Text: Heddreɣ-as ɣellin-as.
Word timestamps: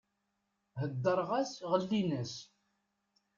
Heddreɣ-as 0.79 1.53
ɣellin-as. 1.71 2.33